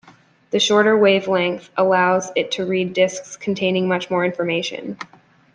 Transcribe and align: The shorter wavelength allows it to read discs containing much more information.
The 0.49 0.59
shorter 0.59 0.97
wavelength 0.97 1.69
allows 1.77 2.31
it 2.35 2.49
to 2.53 2.65
read 2.65 2.93
discs 2.93 3.37
containing 3.37 3.87
much 3.87 4.09
more 4.09 4.25
information. 4.25 4.97